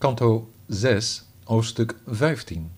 [0.00, 2.70] Kanto 6, hoofdstuk 15.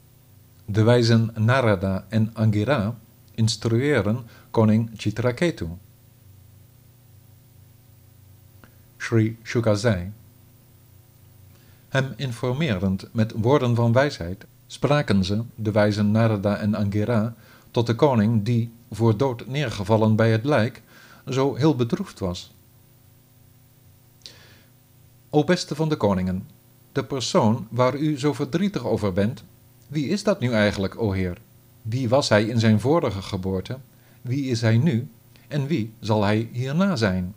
[0.65, 2.95] De wijzen Narada en Angira
[3.35, 5.69] instrueren koning Chitraketu.
[8.97, 10.13] Sri Shuka zei,
[11.89, 17.35] hem informerend met woorden van wijsheid, spraken ze, de wijzen Narada en Angira,
[17.71, 20.83] tot de koning die, voor dood neergevallen bij het lijk,
[21.29, 22.55] zo heel bedroefd was.
[25.31, 26.47] O beste van de koningen,
[26.93, 29.45] de persoon waar u zo verdrietig over bent,
[29.89, 31.39] wie is dat nu eigenlijk, o Heer?
[31.83, 33.79] Wie was hij in zijn vorige geboorte?
[34.23, 35.09] Wie is hij nu?
[35.49, 37.35] En wie zal hij hierna zijn?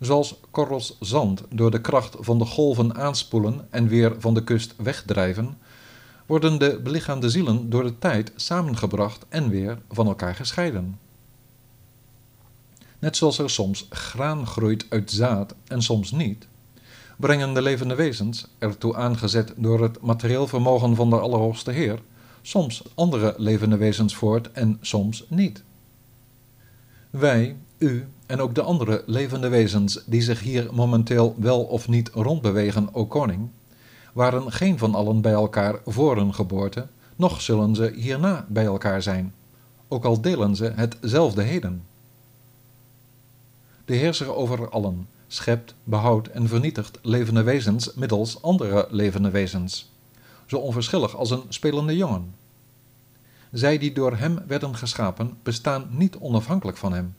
[0.00, 4.74] Zoals korrels zand door de kracht van de golven aanspoelen en weer van de kust
[4.76, 5.58] wegdrijven,
[6.26, 10.98] worden de belichaamde zielen door de tijd samengebracht en weer van elkaar gescheiden.
[12.98, 16.46] Net zoals er soms graan groeit uit zaad en soms niet,
[17.16, 22.02] brengen de levende wezens, ertoe aangezet door het materieel vermogen van de Allerhoogste Heer,
[22.42, 25.62] soms andere levende wezens voort en soms niet.
[27.10, 32.08] Wij, u en ook de andere levende wezens die zich hier momenteel wel of niet
[32.08, 33.48] rondbewegen, o koning,
[34.12, 39.02] waren geen van allen bij elkaar voor hun geboorte, noch zullen ze hierna bij elkaar
[39.02, 39.34] zijn,
[39.88, 41.82] ook al delen ze hetzelfde heden.
[43.84, 49.92] De heerser over allen schept, behoudt en vernietigt levende wezens middels andere levende wezens,
[50.46, 52.34] zo onverschillig als een spelende jongen.
[53.52, 57.14] Zij die door hem werden geschapen, bestaan niet onafhankelijk van hem.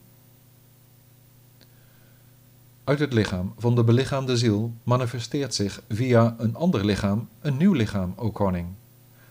[2.83, 7.73] Uit het lichaam van de belichaamde ziel manifesteert zich via een ander lichaam een nieuw
[7.73, 8.67] lichaam, o koning.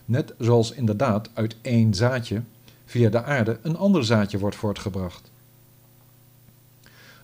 [0.05, 2.41] Net zoals inderdaad uit één zaadje
[2.85, 5.31] via de aarde een ander zaadje wordt voortgebracht.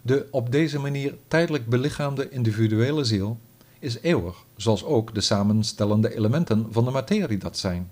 [0.05, 3.39] De op deze manier tijdelijk belichaamde individuele ziel
[3.79, 7.91] is eeuwig, zoals ook de samenstellende elementen van de materie dat zijn.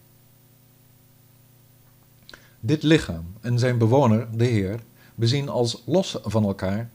[2.60, 4.80] Dit lichaam en zijn bewoner, de Heer,
[5.16, 6.90] bezien als los van elkaar,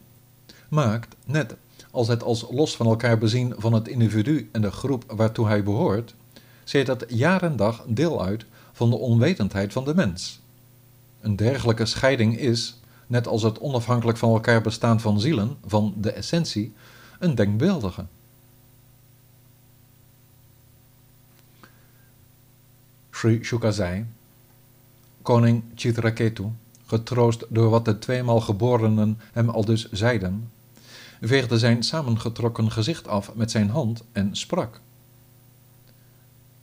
[0.68, 1.56] maakt, net
[1.90, 5.62] als het als los van elkaar bezien van het individu en de groep waartoe hij
[5.62, 6.14] behoort,
[6.64, 10.40] zet dat jaar en dag deel uit van de onwetendheid van de mens.
[11.20, 16.10] Een dergelijke scheiding is, net als het onafhankelijk van elkaar bestaan van zielen, van de
[16.10, 16.72] essentie,
[17.18, 18.04] een denkbeeldige.
[23.10, 24.06] Sri Shuka zei,
[25.22, 26.44] koning Chitraketu,
[26.86, 30.50] getroost door wat de tweemaal geborenen hem al dus zeiden,
[31.20, 34.80] veegde zijn samengetrokken gezicht af met zijn hand en sprak.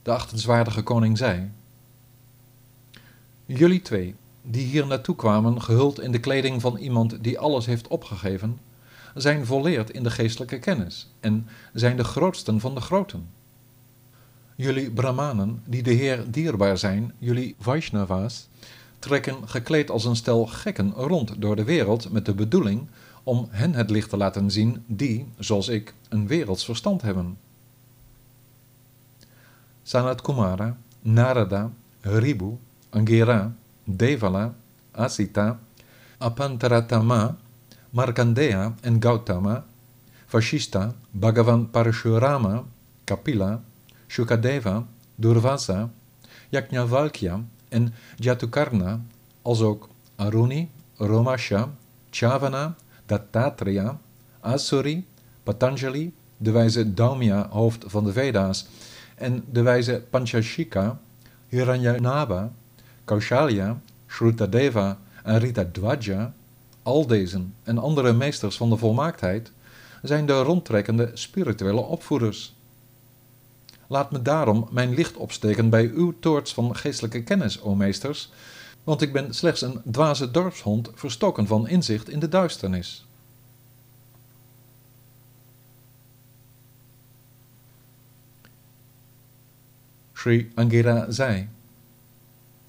[0.02, 1.50] De achtenswaardige koning zei,
[3.46, 4.14] Jullie twee,
[4.46, 8.58] die hier naartoe kwamen gehuld in de kleding van iemand die alles heeft opgegeven,
[9.14, 13.28] zijn volleerd in de geestelijke kennis en zijn de grootsten van de groten.
[14.56, 18.48] Jullie brahmanen, die de Heer dierbaar zijn, jullie Vaishnavas,
[18.98, 22.86] trekken gekleed als een stel gekken rond door de wereld met de bedoeling
[23.22, 27.38] om hen het licht te laten zien die, zoals ik, een werelds verstand hebben.
[29.82, 32.56] Sanat Kumara, Narada, Ribu,
[32.90, 33.54] Angera,
[33.86, 34.54] Devala,
[34.94, 35.58] Asita,
[36.20, 37.36] Apantaratama,
[37.92, 39.64] Markandeya en Gautama,
[40.30, 42.64] Vashista, Bhagavan Parashurama,
[43.06, 43.60] Kapila,
[44.08, 44.84] Shukadeva,
[45.16, 45.90] Durvasa,
[46.50, 49.00] Yajnavalkya en Jatukarna,
[49.42, 51.68] als ook Aruni, Romasha,
[52.10, 52.74] Chavana,
[53.06, 53.98] Dattatreya,
[54.40, 55.04] Asuri,
[55.44, 58.66] Patanjali, de wijze Daumya, hoofd van de Veda's,
[59.14, 60.98] en de wijze Panchashika,
[61.48, 62.52] Hiranyanaba,
[63.04, 66.34] Kaushalya, Shrutadeva en Ritadwaja,
[66.82, 69.52] al deze en andere meesters van de volmaaktheid,
[70.02, 72.54] zijn de rondtrekkende spirituele opvoeders.
[73.86, 78.30] Laat me daarom mijn licht opsteken bij uw toorts van geestelijke kennis, o meesters,
[78.84, 83.06] want ik ben slechts een dwaze dorpshond verstoken van inzicht in de duisternis.
[90.12, 91.48] Sri Angira zei: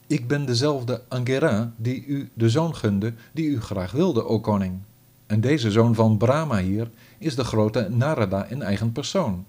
[0.07, 4.79] Ik ben dezelfde Angira die u de zoon gunde die u graag wilde, o koning.
[5.25, 9.45] En deze zoon van Brahma hier is de grote Narada in eigen persoon.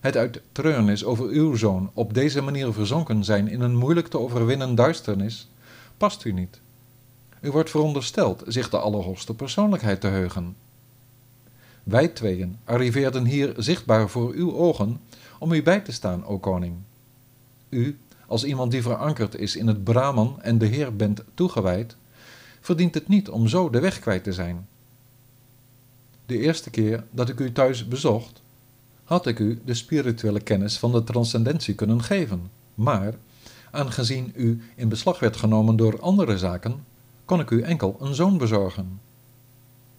[0.00, 4.18] Het uit treurnis over uw zoon op deze manier verzonken zijn in een moeilijk te
[4.18, 5.48] overwinnen duisternis,
[5.96, 6.60] past u niet.
[7.40, 10.56] U wordt verondersteld zich de Allerhoogste persoonlijkheid te heugen.
[11.82, 15.00] Wij tweeën arriveerden hier zichtbaar voor uw ogen
[15.38, 16.74] om u bij te staan, o koning.
[17.68, 17.98] U,
[18.32, 21.96] als iemand die verankerd is in het Brahman en de Heer bent toegewijd,
[22.60, 24.68] verdient het niet om zo de weg kwijt te zijn.
[26.26, 28.40] De eerste keer dat ik u thuis bezocht,
[29.04, 33.14] had ik u de spirituele kennis van de transcendentie kunnen geven, maar
[33.70, 36.84] aangezien u in beslag werd genomen door andere zaken,
[37.24, 39.00] kon ik u enkel een zoon bezorgen.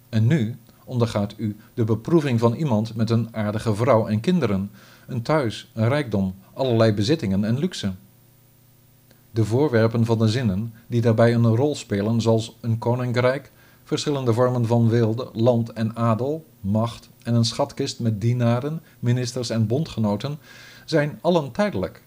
[0.08, 4.70] En nu ondergaat u de beproeving van iemand met een aardige vrouw en kinderen,
[5.06, 7.92] een thuis, een rijkdom, allerlei bezittingen en luxe.
[9.34, 13.50] De voorwerpen van de zinnen die daarbij een rol spelen, zoals een koninkrijk,
[13.84, 19.66] verschillende vormen van wilde, land en adel, macht en een schatkist met dienaren, ministers en
[19.66, 20.38] bondgenoten,
[20.84, 22.02] zijn allen tijdelijk.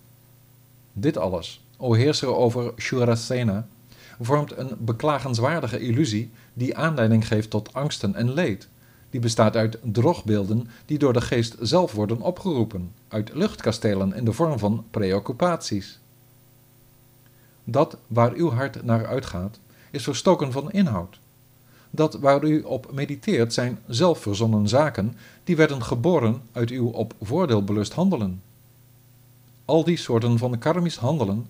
[0.93, 3.67] Dit alles, o heerser over Shurasena,
[4.21, 8.67] vormt een beklagenswaardige illusie die aanleiding geeft tot angsten en leed.
[9.09, 14.33] Die bestaat uit drogbeelden die door de geest zelf worden opgeroepen, uit luchtkastelen in de
[14.33, 15.99] vorm van preoccupaties.
[17.69, 19.59] Dat waar uw hart naar uitgaat,
[19.91, 21.19] is verstoken van inhoud.
[21.89, 27.63] Dat waar u op mediteert zijn zelfverzonnen zaken die werden geboren uit uw op voordeel
[27.63, 28.41] belust handelen.
[29.65, 31.47] Al die soorten van karmisch handelen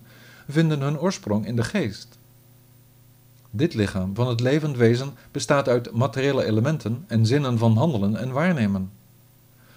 [0.48, 2.18] vinden hun oorsprong in de geest.
[3.50, 8.32] Dit lichaam van het levend wezen bestaat uit materiële elementen en zinnen van handelen en
[8.32, 8.90] waarnemen.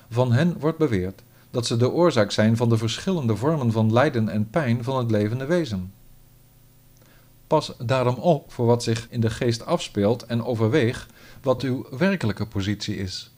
[0.09, 1.21] Van hen wordt beweerd
[1.51, 5.11] dat ze de oorzaak zijn van de verschillende vormen van lijden en pijn van het
[5.11, 5.91] levende wezen.
[7.51, 11.07] Pas daarom op voor wat zich in de geest afspeelt en overweeg
[11.41, 13.31] wat uw werkelijke positie is.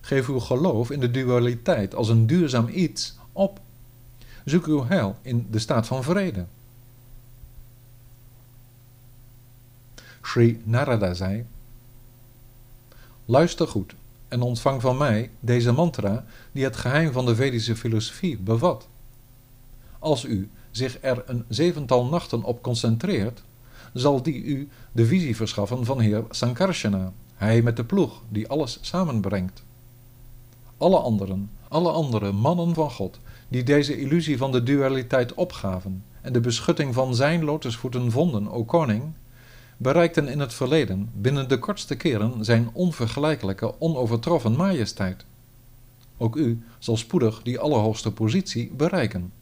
[0.00, 3.60] Geef uw geloof in de dualiteit als een duurzaam iets op.
[4.44, 6.46] Zoek uw heil in de staat van vrede.
[10.22, 11.46] Sri Narada zei:
[13.24, 13.94] Luister goed
[14.28, 18.88] en ontvang van mij deze mantra die het geheim van de Vedische filosofie bevat.
[19.98, 23.42] Als u zich er een zevental nachten op concentreert,
[23.92, 28.78] zal die u de visie verschaffen van Heer Sankarsana, hij met de ploeg die alles
[28.80, 29.62] samenbrengt.
[30.76, 33.18] Alle anderen, alle andere mannen van God,
[33.48, 38.64] die deze illusie van de dualiteit opgaven en de beschutting van zijn lotusvoeten vonden, o
[38.64, 39.02] koning,
[39.76, 45.24] bereikten in het verleden binnen de kortste keren zijn onvergelijkelijke, onovertroffen majesteit.
[46.16, 49.32] Ook u zal spoedig die allerhoogste positie bereiken.